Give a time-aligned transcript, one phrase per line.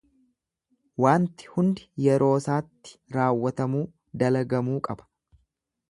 [1.05, 3.87] Waanti hundi yeroosaatti raawwatamuu
[4.25, 5.11] dalagamuu qaba.